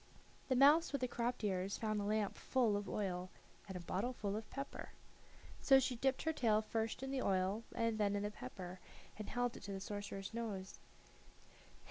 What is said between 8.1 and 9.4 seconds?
in the pepper, and